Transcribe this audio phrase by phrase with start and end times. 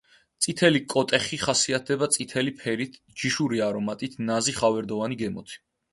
[0.43, 5.63] წითელი „კოტეხი“ ხასიათდება წითელი ფერით, ჯიშური არომატით, ნაზი, ხავერდოვანი გემოთი.